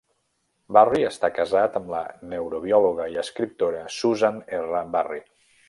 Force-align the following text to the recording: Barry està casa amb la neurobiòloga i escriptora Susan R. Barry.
Barry 0.77 1.01
està 1.09 1.29
casa 1.39 1.61
amb 1.81 1.91
la 1.95 2.01
neurobiòloga 2.33 3.07
i 3.17 3.21
escriptora 3.25 3.85
Susan 3.99 4.41
R. 4.63 4.85
Barry. 4.99 5.25